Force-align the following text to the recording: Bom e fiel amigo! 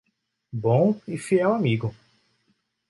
Bom 0.51 0.99
e 1.07 1.15
fiel 1.15 1.53
amigo! 1.53 1.93